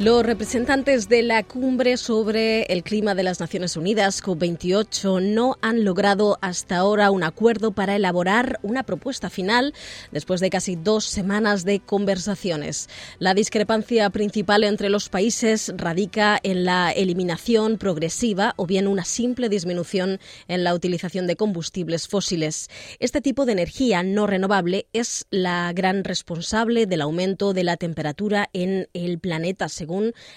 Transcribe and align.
Los 0.00 0.24
representantes 0.24 1.08
de 1.08 1.24
la 1.24 1.42
cumbre 1.42 1.96
sobre 1.96 2.62
el 2.72 2.84
clima 2.84 3.16
de 3.16 3.24
las 3.24 3.40
Naciones 3.40 3.76
Unidas, 3.76 4.22
COP28, 4.22 5.20
no 5.20 5.56
han 5.60 5.84
logrado 5.84 6.38
hasta 6.40 6.76
ahora 6.76 7.10
un 7.10 7.24
acuerdo 7.24 7.72
para 7.72 7.96
elaborar 7.96 8.60
una 8.62 8.84
propuesta 8.84 9.28
final 9.28 9.74
después 10.12 10.40
de 10.40 10.50
casi 10.50 10.76
dos 10.76 11.04
semanas 11.04 11.64
de 11.64 11.80
conversaciones. 11.80 12.88
La 13.18 13.34
discrepancia 13.34 14.08
principal 14.10 14.62
entre 14.62 14.88
los 14.88 15.08
países 15.08 15.72
radica 15.76 16.38
en 16.44 16.64
la 16.64 16.92
eliminación 16.92 17.76
progresiva 17.76 18.54
o 18.54 18.66
bien 18.66 18.86
una 18.86 19.04
simple 19.04 19.48
disminución 19.48 20.20
en 20.46 20.62
la 20.62 20.74
utilización 20.74 21.26
de 21.26 21.34
combustibles 21.34 22.06
fósiles. 22.06 22.70
Este 23.00 23.20
tipo 23.20 23.46
de 23.46 23.52
energía 23.52 24.04
no 24.04 24.28
renovable 24.28 24.86
es 24.92 25.26
la 25.30 25.72
gran 25.74 26.04
responsable 26.04 26.86
del 26.86 27.00
aumento 27.00 27.52
de 27.52 27.64
la 27.64 27.76
temperatura 27.76 28.48
en 28.52 28.88
el 28.92 29.18
planeta, 29.18 29.68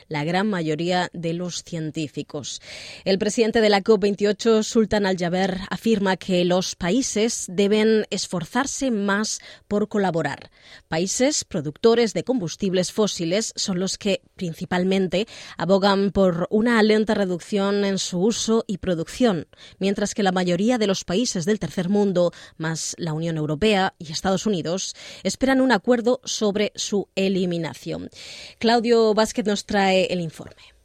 la 0.07 0.23
gran 0.23 0.47
mayoría 0.47 1.09
de 1.13 1.33
los 1.33 1.63
científicos. 1.63 2.61
El 3.03 3.19
presidente 3.19 3.61
de 3.61 3.69
la 3.69 3.81
COP28, 3.81 4.63
Sultan 4.63 5.05
Al-Jaber, 5.05 5.59
afirma 5.69 6.17
que 6.17 6.45
los 6.45 6.75
países 6.75 7.45
deben 7.49 8.05
esforzarse 8.09 8.91
más 8.91 9.39
por 9.67 9.87
colaborar. 9.87 10.51
Países 10.87 11.43
productores 11.43 12.13
de 12.13 12.23
combustibles 12.23 12.91
fósiles 12.91 13.53
son 13.55 13.79
los 13.79 13.97
que 13.97 14.21
principalmente 14.41 15.27
abogan 15.55 16.09
por 16.09 16.47
una 16.49 16.81
lenta 16.81 17.13
reducción 17.13 17.85
en 17.85 17.99
su 17.99 18.17
uso 18.17 18.63
y 18.65 18.79
producción, 18.79 19.45
mientras 19.77 20.15
que 20.15 20.23
la 20.23 20.31
mayoría 20.31 20.79
de 20.79 20.87
los 20.87 21.03
países 21.03 21.45
del 21.45 21.59
tercer 21.59 21.89
mundo, 21.89 22.31
más 22.57 22.95
la 22.97 23.13
Unión 23.13 23.37
Europea 23.37 23.93
y 23.99 24.11
Estados 24.11 24.47
Unidos, 24.47 24.95
esperan 25.21 25.61
un 25.61 25.71
acuerdo 25.71 26.21
sobre 26.23 26.71
su 26.73 27.07
eliminación. 27.13 28.09
Claudio 28.57 29.13
Vázquez 29.13 29.45
nos 29.45 29.67
trae 29.67 30.07
el 30.11 30.21
informe. 30.21 30.80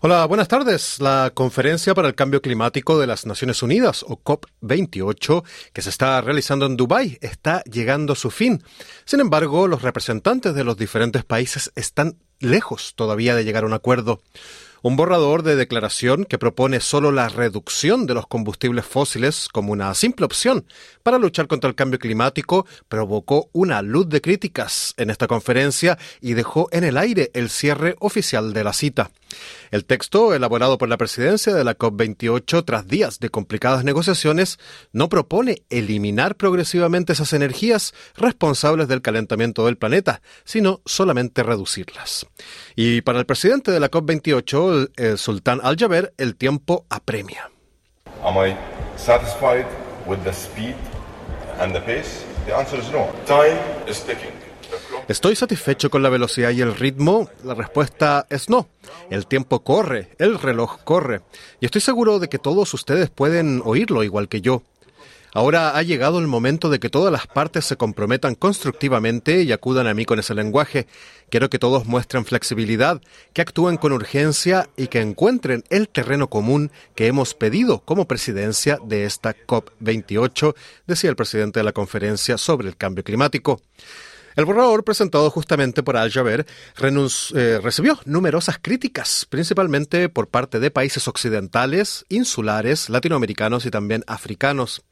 Hola, 0.00 0.24
buenas 0.26 0.46
tardes. 0.46 1.00
La 1.00 1.32
Conferencia 1.34 1.92
para 1.92 2.06
el 2.06 2.14
Cambio 2.14 2.40
Climático 2.40 3.00
de 3.00 3.08
las 3.08 3.26
Naciones 3.26 3.64
Unidas, 3.64 4.04
o 4.06 4.22
COP28, 4.22 5.42
que 5.72 5.82
se 5.82 5.90
está 5.90 6.20
realizando 6.20 6.66
en 6.66 6.76
Dubái, 6.76 7.18
está 7.20 7.64
llegando 7.64 8.12
a 8.12 8.16
su 8.16 8.30
fin. 8.30 8.62
Sin 9.04 9.18
embargo, 9.18 9.66
los 9.66 9.82
representantes 9.82 10.54
de 10.54 10.62
los 10.62 10.76
diferentes 10.76 11.24
países 11.24 11.72
están 11.74 12.16
lejos 12.38 12.92
todavía 12.94 13.34
de 13.34 13.42
llegar 13.42 13.64
a 13.64 13.66
un 13.66 13.72
acuerdo. 13.72 14.22
Un 14.82 14.94
borrador 14.94 15.42
de 15.42 15.56
declaración 15.56 16.24
que 16.26 16.38
propone 16.38 16.78
solo 16.78 17.10
la 17.10 17.28
reducción 17.28 18.06
de 18.06 18.14
los 18.14 18.28
combustibles 18.28 18.86
fósiles 18.86 19.48
como 19.48 19.72
una 19.72 19.92
simple 19.94 20.26
opción 20.26 20.64
para 21.02 21.18
luchar 21.18 21.48
contra 21.48 21.68
el 21.68 21.74
cambio 21.74 21.98
climático 21.98 22.66
provocó 22.86 23.50
una 23.50 23.82
luz 23.82 24.08
de 24.08 24.20
críticas 24.20 24.94
en 24.96 25.10
esta 25.10 25.26
conferencia 25.26 25.98
y 26.20 26.34
dejó 26.34 26.68
en 26.70 26.84
el 26.84 26.96
aire 26.96 27.32
el 27.34 27.50
cierre 27.50 27.96
oficial 27.98 28.52
de 28.52 28.62
la 28.62 28.72
cita. 28.72 29.10
El 29.70 29.84
texto, 29.84 30.34
elaborado 30.34 30.78
por 30.78 30.88
la 30.88 30.96
presidencia 30.96 31.54
de 31.54 31.64
la 31.64 31.76
COP28 31.76 32.64
tras 32.64 32.86
días 32.86 33.20
de 33.20 33.30
complicadas 33.30 33.84
negociaciones, 33.84 34.58
no 34.92 35.08
propone 35.08 35.62
eliminar 35.70 36.36
progresivamente 36.36 37.12
esas 37.12 37.32
energías 37.32 37.94
responsables 38.16 38.88
del 38.88 39.02
calentamiento 39.02 39.66
del 39.66 39.76
planeta, 39.76 40.22
sino 40.44 40.80
solamente 40.84 41.42
reducirlas. 41.42 42.26
Y 42.76 43.02
para 43.02 43.18
el 43.18 43.26
presidente 43.26 43.70
de 43.70 43.80
la 43.80 43.90
COP28, 43.90 44.90
el 44.96 45.18
sultán 45.18 45.60
Al-Jaber, 45.62 46.14
el 46.16 46.36
tiempo 46.36 46.86
apremia. 46.88 47.50
Am 48.24 48.34
satisfied 48.96 49.66
with 50.06 50.18
the 50.24 50.32
speed 50.32 50.74
and 51.60 51.72
the 51.72 51.80
pace? 51.80 52.24
The 52.46 52.56
answer 52.56 52.80
is 52.80 52.90
no. 52.90 53.12
Time 53.26 53.58
is 53.86 54.00
ticking. 54.00 54.47
¿Estoy 55.08 55.36
satisfecho 55.36 55.88
con 55.88 56.02
la 56.02 56.10
velocidad 56.10 56.50
y 56.50 56.60
el 56.60 56.74
ritmo? 56.74 57.30
La 57.42 57.54
respuesta 57.54 58.26
es 58.28 58.50
no. 58.50 58.68
El 59.08 59.26
tiempo 59.26 59.60
corre, 59.60 60.10
el 60.18 60.38
reloj 60.38 60.80
corre. 60.84 61.22
Y 61.60 61.64
estoy 61.64 61.80
seguro 61.80 62.18
de 62.18 62.28
que 62.28 62.38
todos 62.38 62.74
ustedes 62.74 63.08
pueden 63.08 63.62
oírlo 63.64 64.04
igual 64.04 64.28
que 64.28 64.42
yo. 64.42 64.62
Ahora 65.32 65.78
ha 65.78 65.82
llegado 65.82 66.18
el 66.18 66.26
momento 66.26 66.68
de 66.68 66.78
que 66.78 66.90
todas 66.90 67.10
las 67.10 67.26
partes 67.26 67.64
se 67.64 67.76
comprometan 67.76 68.34
constructivamente 68.34 69.44
y 69.44 69.52
acudan 69.52 69.86
a 69.86 69.94
mí 69.94 70.04
con 70.04 70.18
ese 70.18 70.34
lenguaje. 70.34 70.86
Quiero 71.30 71.48
que 71.48 71.58
todos 71.58 71.86
muestren 71.86 72.26
flexibilidad, 72.26 73.00
que 73.32 73.40
actúen 73.40 73.78
con 73.78 73.92
urgencia 73.92 74.68
y 74.76 74.88
que 74.88 75.00
encuentren 75.00 75.64
el 75.70 75.88
terreno 75.88 76.28
común 76.28 76.70
que 76.94 77.06
hemos 77.06 77.32
pedido 77.32 77.80
como 77.80 78.06
presidencia 78.06 78.78
de 78.84 79.04
esta 79.04 79.34
COP28, 79.34 80.54
decía 80.86 81.08
el 81.08 81.16
presidente 81.16 81.60
de 81.60 81.64
la 81.64 81.72
conferencia 81.72 82.36
sobre 82.36 82.68
el 82.68 82.76
cambio 82.76 83.04
climático. 83.04 83.62
El 84.38 84.44
borrador 84.44 84.84
presentado 84.84 85.28
justamente 85.30 85.82
por 85.82 85.96
Al-Jaber 85.96 86.46
eh, 86.46 87.60
recibió 87.60 87.98
numerosas 88.04 88.60
críticas, 88.62 89.26
principalmente 89.28 90.08
por 90.08 90.28
parte 90.28 90.60
de 90.60 90.70
países 90.70 91.08
occidentales, 91.08 92.06
insulares, 92.08 92.88
latinoamericanos 92.88 93.66
y 93.66 93.72
también 93.72 94.04
africanos. 94.06 94.84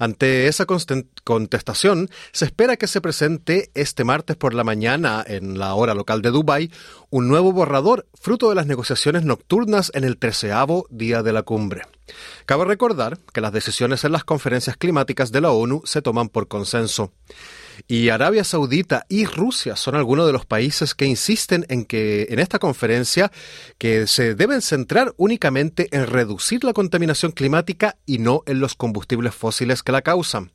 Ante 0.00 0.48
esa 0.48 0.66
contestación, 0.66 2.10
se 2.32 2.46
espera 2.46 2.76
que 2.76 2.88
se 2.88 3.00
presente 3.00 3.70
este 3.74 4.02
martes 4.02 4.34
por 4.34 4.52
la 4.52 4.64
mañana, 4.64 5.22
en 5.24 5.60
la 5.60 5.74
hora 5.74 5.94
local 5.94 6.20
de 6.20 6.32
Dubái, 6.32 6.72
un 7.08 7.28
nuevo 7.28 7.52
borrador 7.52 8.08
fruto 8.20 8.48
de 8.48 8.56
las 8.56 8.66
negociaciones 8.66 9.22
nocturnas 9.22 9.92
en 9.94 10.02
el 10.02 10.18
treceavo 10.18 10.88
día 10.90 11.22
de 11.22 11.32
la 11.32 11.44
cumbre. 11.44 11.82
Cabe 12.46 12.64
recordar 12.64 13.20
que 13.32 13.42
las 13.42 13.52
decisiones 13.52 14.02
en 14.02 14.10
las 14.10 14.24
conferencias 14.24 14.76
climáticas 14.76 15.30
de 15.30 15.40
la 15.40 15.52
ONU 15.52 15.82
se 15.84 16.02
toman 16.02 16.30
por 16.30 16.48
consenso. 16.48 17.12
Y 17.86 18.08
Arabia 18.08 18.44
Saudita 18.44 19.06
y 19.08 19.24
Rusia 19.26 19.76
son 19.76 19.94
algunos 19.94 20.26
de 20.26 20.32
los 20.32 20.46
países 20.46 20.94
que 20.94 21.06
insisten 21.06 21.64
en 21.68 21.84
que 21.84 22.26
en 22.30 22.38
esta 22.38 22.58
conferencia 22.58 23.30
que 23.78 24.06
se 24.06 24.34
deben 24.34 24.62
centrar 24.62 25.14
únicamente 25.16 25.88
en 25.92 26.06
reducir 26.06 26.64
la 26.64 26.72
contaminación 26.72 27.32
climática 27.32 27.96
y 28.06 28.18
no 28.18 28.42
en 28.46 28.60
los 28.60 28.74
combustibles 28.74 29.34
fósiles 29.34 29.82
que 29.82 29.92
la 29.92 30.02
causan. 30.02 30.52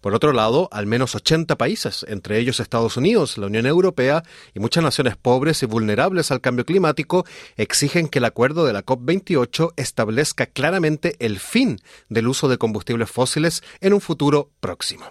Por 0.00 0.14
otro 0.14 0.32
lado, 0.32 0.68
al 0.72 0.86
menos 0.86 1.14
80 1.14 1.56
países, 1.56 2.04
entre 2.08 2.38
ellos 2.38 2.60
Estados 2.60 2.96
Unidos, 2.96 3.38
la 3.38 3.46
Unión 3.46 3.66
Europea 3.66 4.22
y 4.54 4.60
muchas 4.60 4.84
naciones 4.84 5.16
pobres 5.16 5.62
y 5.62 5.66
vulnerables 5.66 6.30
al 6.30 6.40
cambio 6.40 6.64
climático, 6.64 7.24
exigen 7.56 8.08
que 8.08 8.18
el 8.18 8.24
acuerdo 8.24 8.66
de 8.66 8.72
la 8.72 8.84
COP28 8.84 9.72
establezca 9.76 10.46
claramente 10.46 11.16
el 11.18 11.38
fin 11.40 11.80
del 12.08 12.28
uso 12.28 12.48
de 12.48 12.58
combustibles 12.58 13.10
fósiles 13.10 13.62
en 13.80 13.94
un 13.94 14.00
futuro 14.00 14.50
próximo. 14.60 15.06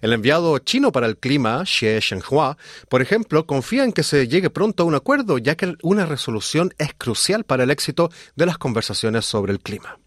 El 0.00 0.12
enviado 0.12 0.58
chino 0.58 0.92
para 0.92 1.05
el 1.06 1.16
clima, 1.16 1.64
Xie 1.64 1.98
Shenhua, 2.00 2.56
por 2.88 3.02
ejemplo, 3.02 3.46
confía 3.46 3.84
en 3.84 3.92
que 3.92 4.02
se 4.02 4.28
llegue 4.28 4.50
pronto 4.50 4.82
a 4.82 4.86
un 4.86 4.94
acuerdo, 4.94 5.38
ya 5.38 5.56
que 5.56 5.74
una 5.82 6.06
resolución 6.06 6.74
es 6.78 6.92
crucial 6.94 7.44
para 7.44 7.64
el 7.64 7.70
éxito 7.70 8.10
de 8.34 8.46
las 8.46 8.58
conversaciones 8.58 9.24
sobre 9.24 9.52
el 9.52 9.60
clima. 9.60 9.98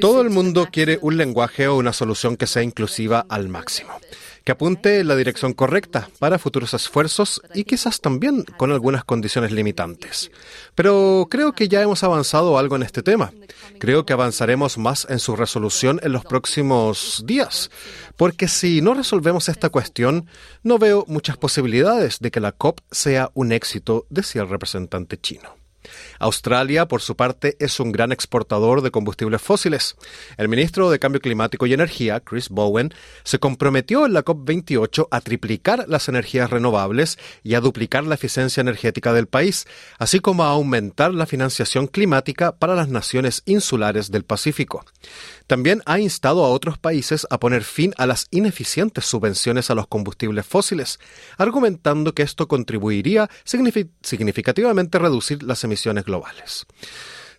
Todo 0.00 0.22
el 0.22 0.30
mundo 0.30 0.68
quiere 0.72 0.98
un 1.02 1.16
lenguaje 1.16 1.68
o 1.68 1.76
una 1.76 1.92
solución 1.92 2.36
que 2.36 2.46
sea 2.46 2.62
inclusiva 2.62 3.26
al 3.28 3.48
máximo 3.48 3.92
que 4.44 4.52
apunte 4.52 5.04
la 5.04 5.16
dirección 5.16 5.52
correcta 5.52 6.08
para 6.18 6.38
futuros 6.38 6.74
esfuerzos 6.74 7.42
y 7.54 7.64
quizás 7.64 8.00
también 8.00 8.44
con 8.56 8.72
algunas 8.72 9.04
condiciones 9.04 9.52
limitantes. 9.52 10.30
Pero 10.74 11.28
creo 11.30 11.52
que 11.52 11.68
ya 11.68 11.82
hemos 11.82 12.02
avanzado 12.04 12.58
algo 12.58 12.76
en 12.76 12.82
este 12.82 13.02
tema. 13.02 13.32
Creo 13.78 14.04
que 14.04 14.12
avanzaremos 14.12 14.78
más 14.78 15.06
en 15.08 15.18
su 15.18 15.36
resolución 15.36 16.00
en 16.02 16.12
los 16.12 16.24
próximos 16.24 17.22
días, 17.26 17.70
porque 18.16 18.48
si 18.48 18.80
no 18.80 18.94
resolvemos 18.94 19.48
esta 19.48 19.70
cuestión, 19.70 20.26
no 20.62 20.78
veo 20.78 21.04
muchas 21.08 21.36
posibilidades 21.36 22.18
de 22.20 22.30
que 22.30 22.40
la 22.40 22.52
COP 22.52 22.80
sea 22.90 23.30
un 23.34 23.52
éxito, 23.52 24.06
decía 24.10 24.42
el 24.42 24.48
representante 24.48 25.18
chino. 25.18 25.60
Australia, 26.20 26.86
por 26.86 27.00
su 27.00 27.16
parte, 27.16 27.56
es 27.58 27.80
un 27.80 27.92
gran 27.92 28.12
exportador 28.12 28.82
de 28.82 28.90
combustibles 28.90 29.42
fósiles. 29.42 29.96
El 30.36 30.48
ministro 30.48 30.90
de 30.90 30.98
Cambio 30.98 31.20
Climático 31.20 31.66
y 31.66 31.72
Energía, 31.72 32.20
Chris 32.20 32.50
Bowen, 32.50 32.94
se 33.24 33.38
comprometió 33.38 34.06
en 34.06 34.12
la 34.12 34.24
COP28 34.24 35.08
a 35.10 35.20
triplicar 35.20 35.86
las 35.88 36.08
energías 36.08 36.50
renovables 36.50 37.18
y 37.42 37.54
a 37.54 37.60
duplicar 37.60 38.04
la 38.04 38.14
eficiencia 38.14 38.60
energética 38.60 39.12
del 39.12 39.26
país, 39.26 39.66
así 39.98 40.20
como 40.20 40.44
a 40.44 40.50
aumentar 40.50 41.12
la 41.14 41.26
financiación 41.26 41.86
climática 41.86 42.52
para 42.52 42.74
las 42.74 42.88
naciones 42.88 43.42
insulares 43.46 44.10
del 44.10 44.24
Pacífico. 44.24 44.84
También 45.46 45.82
ha 45.86 45.98
instado 45.98 46.44
a 46.44 46.50
otros 46.50 46.78
países 46.78 47.26
a 47.30 47.40
poner 47.40 47.64
fin 47.64 47.92
a 47.96 48.06
las 48.06 48.26
ineficientes 48.30 49.06
subvenciones 49.06 49.70
a 49.70 49.74
los 49.74 49.86
combustibles 49.86 50.46
fósiles, 50.46 51.00
argumentando 51.38 52.14
que 52.14 52.22
esto 52.22 52.46
contribuiría 52.46 53.28
significativamente 53.44 54.98
a 54.98 55.00
reducir 55.00 55.42
las 55.42 55.64
emisiones 55.64 56.04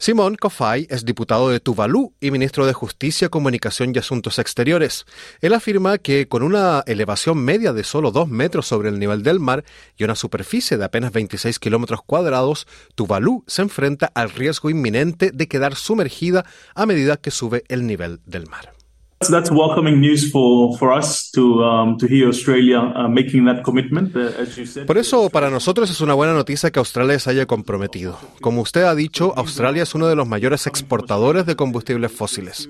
Simón 0.01 0.35
Kofai 0.35 0.87
es 0.89 1.05
diputado 1.05 1.49
de 1.49 1.59
Tuvalu 1.59 2.15
y 2.19 2.31
ministro 2.31 2.65
de 2.65 2.73
Justicia, 2.73 3.29
Comunicación 3.29 3.93
y 3.93 3.99
Asuntos 3.99 4.39
Exteriores. 4.39 5.05
Él 5.41 5.53
afirma 5.53 5.99
que 5.99 6.27
con 6.27 6.41
una 6.41 6.83
elevación 6.87 7.37
media 7.37 7.71
de 7.71 7.83
solo 7.83 8.09
dos 8.09 8.27
metros 8.27 8.65
sobre 8.65 8.89
el 8.89 8.97
nivel 8.97 9.21
del 9.21 9.39
mar 9.39 9.63
y 9.97 10.03
una 10.03 10.15
superficie 10.15 10.77
de 10.77 10.85
apenas 10.85 11.11
26 11.11 11.59
kilómetros 11.59 12.01
cuadrados, 12.01 12.65
Tuvalu 12.95 13.43
se 13.45 13.61
enfrenta 13.61 14.11
al 14.15 14.31
riesgo 14.31 14.71
inminente 14.71 15.29
de 15.29 15.47
quedar 15.47 15.75
sumergida 15.75 16.47
a 16.73 16.87
medida 16.87 17.17
que 17.17 17.29
sube 17.29 17.63
el 17.67 17.85
nivel 17.85 18.21
del 18.25 18.47
mar. 18.47 18.80
That's 19.29 19.51
welcoming 19.51 20.01
news 20.01 20.31
for, 20.31 20.75
for 20.77 20.91
us 20.91 21.29
to, 21.31 21.63
um, 21.63 21.97
to 21.97 22.07
hear 22.07 22.27
Australia 22.27 22.79
uh, 22.79 23.07
making 23.07 23.45
that 23.45 23.63
commitment, 23.63 24.15
uh, 24.15 24.31
as 24.41 24.57
you 24.57 24.65
said. 24.65 24.87
Por 24.87 24.97
eso, 24.97 25.29
para 25.29 25.49
nosotros 25.49 25.91
es 25.91 26.01
una 26.01 26.13
buena 26.13 26.33
noticia 26.33 26.71
que 26.71 26.79
Australia 26.79 27.19
se 27.19 27.29
haya 27.29 27.45
comprometido. 27.45 28.17
Como 28.41 28.61
usted 28.61 28.83
ha 28.83 28.95
dicho, 28.95 29.33
Australia 29.37 29.83
es 29.83 29.93
uno 29.93 30.07
de 30.07 30.15
los 30.15 30.27
mayores 30.27 30.65
exportadores 30.65 31.45
de 31.45 31.55
combustibles 31.55 32.11
fósiles. 32.11 32.67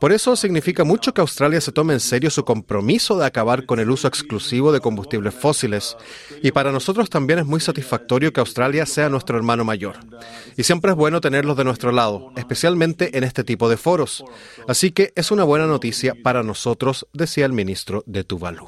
Por 0.00 0.12
eso 0.12 0.36
significa 0.36 0.84
mucho 0.84 1.14
que 1.14 1.22
Australia 1.22 1.60
se 1.60 1.72
tome 1.72 1.94
en 1.94 2.00
serio 2.00 2.28
su 2.30 2.44
compromiso 2.44 3.16
de 3.16 3.24
acabar 3.24 3.64
con 3.64 3.80
el 3.80 3.90
uso 3.90 4.08
exclusivo 4.08 4.72
de 4.72 4.80
combustibles 4.80 5.34
fósiles. 5.34 5.96
Y 6.42 6.50
para 6.50 6.70
nosotros 6.70 7.08
también 7.08 7.38
es 7.38 7.46
muy 7.46 7.60
satisfactorio 7.60 8.32
que 8.32 8.40
Australia 8.40 8.84
sea 8.84 9.08
nuestro 9.08 9.38
hermano 9.38 9.64
mayor. 9.64 9.96
Y 10.56 10.64
siempre 10.64 10.90
es 10.90 10.96
bueno 10.96 11.22
tenerlos 11.22 11.56
de 11.56 11.64
nuestro 11.64 11.92
lado, 11.92 12.32
especialmente 12.36 13.16
en 13.16 13.24
este 13.24 13.44
tipo 13.44 13.70
de 13.70 13.78
foros. 13.78 14.22
Así 14.68 14.90
que 14.90 15.12
es 15.14 15.30
una 15.30 15.44
buena 15.44 15.64
noticia 15.64 15.75
noticia 15.76 16.14
para 16.22 16.42
nosotros, 16.42 17.06
decía 17.12 17.44
el 17.44 17.52
ministro 17.52 18.02
de 18.06 18.24
Tuvalu. 18.24 18.66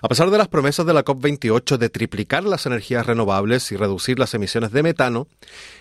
A 0.00 0.06
pesar 0.08 0.30
de 0.30 0.38
las 0.38 0.46
promesas 0.46 0.86
de 0.86 0.94
la 0.94 1.04
COP28 1.04 1.76
de 1.76 1.88
triplicar 1.88 2.44
las 2.44 2.66
energías 2.66 3.04
renovables 3.04 3.72
y 3.72 3.76
reducir 3.76 4.20
las 4.20 4.32
emisiones 4.32 4.70
de 4.70 4.84
metano, 4.84 5.26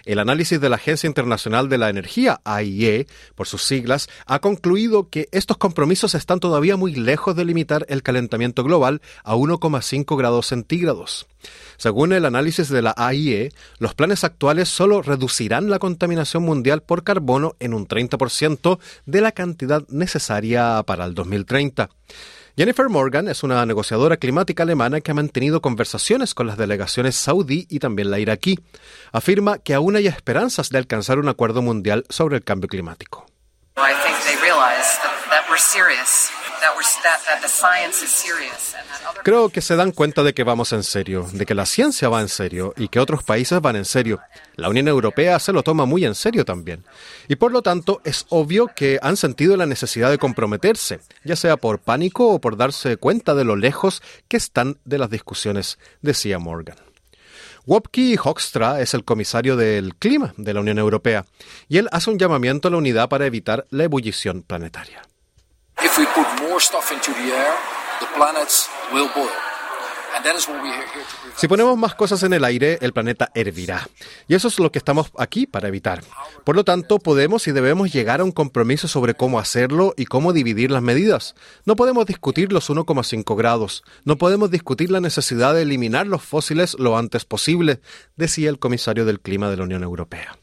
el 0.06 0.18
análisis 0.18 0.60
de 0.60 0.70
la 0.70 0.78
Agencia 0.78 1.06
Internacional 1.06 1.70
de 1.70 1.78
la 1.78 1.90
Energía, 1.90 2.42
AIE, 2.44 3.06
por 3.36 3.46
sus 3.46 3.62
siglas, 3.62 4.10
ha 4.26 4.40
concluido 4.40 5.10
que 5.10 5.30
estos 5.32 5.58
compromisos 5.58 6.16
están 6.16 6.40
todavía 6.40 6.78
muy 6.78 6.96
lejos 6.96 7.36
de 7.36 7.46
limitar 7.46 7.86
el 7.90 8.02
calentamiento 8.02 8.64
global 8.64 9.04
a 9.24 9.36
1,5 9.36 10.18
grados 10.18 10.48
centígrados. 10.48 11.28
Según 11.78 12.12
el 12.12 12.26
análisis 12.26 12.70
de 12.70 12.82
la 12.82 12.96
AIE, 12.98 13.52
los 13.78 13.94
planes 13.94 14.24
actuales 14.24 14.68
solo 14.68 15.04
reducirán 15.04 15.70
la 15.70 15.78
contaminación 15.78 16.42
mundial 16.42 16.82
por 16.82 17.04
carbono 17.04 17.56
en 17.60 17.76
un 17.76 17.88
30% 17.88 18.80
de 19.06 19.22
la 19.22 19.32
cantidad 19.32 19.88
necesaria 19.90 20.82
para 20.88 21.06
el 21.06 21.14
2030. 21.14 21.92
Jennifer 22.58 22.90
Morgan 22.90 23.28
es 23.28 23.44
una 23.44 23.64
negociadora 23.68 24.18
climática 24.18 24.64
alemana 24.64 25.00
que 25.00 25.12
ha 25.12 25.14
mantenido 25.14 25.62
conversaciones 25.62 26.34
con 26.34 26.48
las 26.48 26.58
delegaciones 26.58 27.16
saudí 27.16 27.68
y 27.70 27.78
también 27.78 28.10
la 28.10 28.18
iraquí. 28.18 28.58
Afirma 29.12 29.60
que 29.60 29.76
aún 29.76 29.96
hay 29.96 30.08
esperanzas 30.08 30.72
de 30.72 30.80
alcanzar 30.80 31.20
un 31.20 31.30
acuerdo 31.30 31.62
mundial 31.62 32.04
sobre 32.10 32.38
el 32.38 32.44
cambio 32.44 32.68
climático. 32.68 33.28
Creo 39.24 39.50
que 39.50 39.62
se 39.62 39.76
dan 39.76 39.92
cuenta 39.92 40.24
de 40.24 40.34
que 40.34 40.44
vamos 40.44 40.74
en 40.74 40.84
serio, 40.84 41.28
de 41.32 41.46
que 41.46 41.56
la 41.56 41.66
ciencia 41.66 42.10
va 42.10 42.22
en 42.22 42.30
serio 42.30 42.74
y 42.78 42.88
que 42.88 43.00
otros 43.00 43.24
países 43.24 43.62
van 43.62 43.76
en 43.76 43.86
serio. 43.86 44.20
La 44.56 44.70
Unión 44.70 44.88
Europea 44.88 45.40
se 45.40 45.54
lo 45.54 45.64
toma 45.64 45.86
muy 45.86 46.06
en 46.06 46.16
serio 46.16 46.46
también. 46.46 46.84
Y 47.28 47.36
por 47.36 47.52
lo 47.52 47.62
tanto 47.62 48.02
es 48.04 48.26
obvio 48.30 48.70
que 48.76 49.00
han 49.02 49.18
sentido 49.18 49.58
la 49.58 49.66
necesidad 49.66 50.10
de 50.10 50.18
comprometerse, 50.18 51.00
ya 51.24 51.36
sea 51.36 51.58
por 51.58 51.80
pánico 51.80 52.28
o 52.30 52.40
por 52.40 52.58
darse 52.58 52.98
cuenta 52.98 53.36
de 53.36 53.44
lo 53.44 53.56
lejos 53.56 54.02
que 54.28 54.38
están 54.38 54.78
de 54.86 54.98
las 54.98 55.10
discusiones, 55.10 55.78
decía 56.02 56.40
Morgan. 56.40 56.78
Wopke 57.66 58.18
Hoekstra 58.24 58.80
es 58.80 58.94
el 58.94 59.04
comisario 59.04 59.58
del 59.58 59.96
clima 59.96 60.34
de 60.38 60.54
la 60.54 60.62
Unión 60.62 60.80
Europea 60.80 61.26
y 61.68 61.80
él 61.80 61.90
hace 61.92 62.10
un 62.10 62.18
llamamiento 62.18 62.70
a 62.70 62.72
la 62.72 62.78
unidad 62.78 63.10
para 63.10 63.26
evitar 63.26 63.68
la 63.72 63.84
ebullición 63.84 64.42
planetaria. 64.42 65.02
Si 71.36 71.48
ponemos 71.48 71.78
más 71.78 71.94
cosas 71.94 72.24
en 72.24 72.34
el 72.34 72.44
aire, 72.44 72.80
el 72.82 72.94
planeta 72.94 73.30
hervirá. 73.36 73.88
Y 74.28 74.36
eso 74.36 74.48
es 74.48 74.60
lo 74.60 74.72
que 74.72 74.80
estamos 74.80 75.12
aquí 75.18 75.46
para 75.46 75.68
evitar. 75.68 76.04
Por 76.44 76.56
lo 76.56 76.64
tanto, 76.64 76.98
podemos 76.98 77.48
y 77.48 77.52
debemos 77.52 77.94
llegar 77.94 78.22
a 78.22 78.24
un 78.24 78.32
compromiso 78.32 78.88
sobre 78.88 79.14
cómo 79.14 79.38
hacerlo 79.38 79.94
y 79.96 80.06
cómo 80.06 80.34
dividir 80.34 80.72
las 80.72 80.82
medidas. 80.82 81.36
No 81.66 81.76
podemos 81.76 82.06
discutir 82.08 82.52
los 82.52 82.70
1,5 82.70 83.38
grados. 83.38 83.84
No 84.04 84.18
podemos 84.18 84.50
discutir 84.50 84.90
la 84.90 85.02
necesidad 85.02 85.54
de 85.54 85.62
eliminar 85.62 86.08
los 86.08 86.24
fósiles 86.24 86.76
lo 86.80 86.98
antes 86.98 87.26
posible, 87.26 87.82
decía 88.16 88.50
el 88.50 88.60
comisario 88.60 89.06
del 89.06 89.20
Clima 89.20 89.50
de 89.50 89.58
la 89.58 89.64
Unión 89.64 89.84
Europea. 89.84 90.38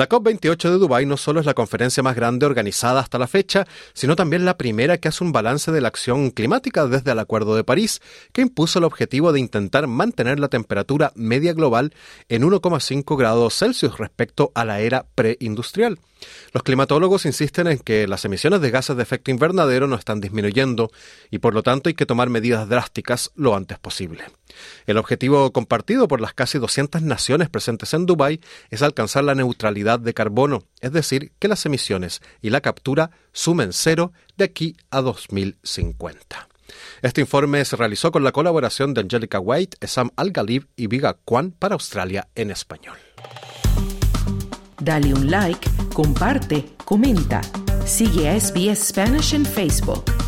La 0.00 0.08
COP28 0.08 0.70
de 0.70 0.78
Dubái 0.78 1.04
no 1.04 1.18
solo 1.18 1.40
es 1.40 1.46
la 1.46 1.52
conferencia 1.52 2.02
más 2.02 2.16
grande 2.16 2.46
organizada 2.46 3.00
hasta 3.00 3.18
la 3.18 3.26
fecha, 3.26 3.66
sino 3.92 4.16
también 4.16 4.46
la 4.46 4.56
primera 4.56 4.96
que 4.96 5.08
hace 5.08 5.22
un 5.22 5.30
balance 5.30 5.72
de 5.72 5.82
la 5.82 5.88
acción 5.88 6.30
climática 6.30 6.86
desde 6.86 7.12
el 7.12 7.18
Acuerdo 7.18 7.54
de 7.54 7.64
París, 7.64 8.00
que 8.32 8.40
impuso 8.40 8.78
el 8.78 8.86
objetivo 8.86 9.30
de 9.30 9.40
intentar 9.40 9.86
mantener 9.88 10.40
la 10.40 10.48
temperatura 10.48 11.12
media 11.16 11.52
global 11.52 11.92
en 12.30 12.44
1,5 12.44 13.14
grados 13.18 13.58
Celsius 13.58 13.98
respecto 13.98 14.52
a 14.54 14.64
la 14.64 14.80
era 14.80 15.04
preindustrial. 15.14 15.98
Los 16.52 16.62
climatólogos 16.62 17.26
insisten 17.26 17.66
en 17.66 17.78
que 17.78 18.06
las 18.06 18.24
emisiones 18.24 18.60
de 18.60 18.70
gases 18.70 18.96
de 18.96 19.02
efecto 19.02 19.30
invernadero 19.30 19.86
no 19.86 19.96
están 19.96 20.20
disminuyendo 20.20 20.90
y 21.30 21.38
por 21.38 21.54
lo 21.54 21.62
tanto 21.62 21.88
hay 21.88 21.94
que 21.94 22.06
tomar 22.06 22.28
medidas 22.28 22.68
drásticas 22.68 23.30
lo 23.36 23.54
antes 23.54 23.78
posible. 23.78 24.24
El 24.86 24.98
objetivo 24.98 25.52
compartido 25.52 26.08
por 26.08 26.20
las 26.20 26.34
casi 26.34 26.58
200 26.58 27.02
naciones 27.02 27.48
presentes 27.48 27.94
en 27.94 28.06
Dubái 28.06 28.40
es 28.70 28.82
alcanzar 28.82 29.24
la 29.24 29.34
neutralidad 29.34 29.89
de 29.98 30.14
carbono, 30.14 30.64
es 30.80 30.92
decir, 30.92 31.32
que 31.38 31.48
las 31.48 31.66
emisiones 31.66 32.20
y 32.40 32.50
la 32.50 32.60
captura 32.60 33.10
sumen 33.32 33.72
cero 33.72 34.12
de 34.36 34.44
aquí 34.44 34.76
a 34.90 35.00
2050. 35.00 36.48
Este 37.02 37.20
informe 37.20 37.64
se 37.64 37.76
realizó 37.76 38.12
con 38.12 38.24
la 38.24 38.32
colaboración 38.32 38.94
de 38.94 39.00
Angelica 39.00 39.40
White, 39.40 39.86
Sam 39.86 40.10
Al-Ghalib 40.16 40.68
y 40.76 40.86
Viga 40.86 41.16
Kwan 41.24 41.52
para 41.52 41.74
Australia 41.74 42.28
en 42.34 42.50
español. 42.50 42.96
Dale 44.80 45.12
un 45.12 45.30
like, 45.30 45.68
comparte, 45.92 46.70
comenta. 46.84 47.42
Sigue 47.84 48.28
a 48.28 48.38
SBS 48.38 48.88
Spanish 48.88 49.34
en 49.34 49.44
Facebook. 49.44 50.19